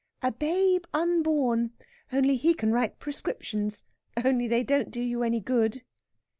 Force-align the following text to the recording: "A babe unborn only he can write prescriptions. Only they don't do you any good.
"A 0.23 0.31
babe 0.31 0.85
unborn 0.95 1.73
only 2.11 2.35
he 2.35 2.55
can 2.55 2.71
write 2.71 2.97
prescriptions. 2.97 3.85
Only 4.25 4.47
they 4.47 4.63
don't 4.63 4.89
do 4.89 4.99
you 4.99 5.21
any 5.21 5.39
good. 5.41 5.83